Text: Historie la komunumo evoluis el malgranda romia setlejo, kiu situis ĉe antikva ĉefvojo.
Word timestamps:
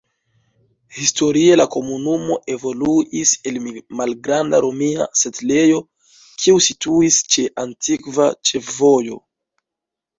Historie 0.99 1.57
la 1.59 1.67
komunumo 1.75 2.37
evoluis 2.55 3.35
el 3.53 3.61
malgranda 4.01 4.63
romia 4.67 5.09
setlejo, 5.23 5.85
kiu 6.19 6.67
situis 6.73 7.23
ĉe 7.33 7.49
antikva 7.69 8.31
ĉefvojo. 8.53 9.25